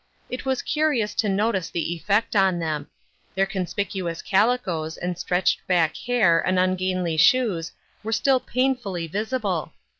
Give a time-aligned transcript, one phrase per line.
[0.31, 2.87] It was curious to notice the effect on them.
[3.35, 9.71] Their conspicuous calicoes and strefcched back hair and ungainly shoes were still painfully visi ble.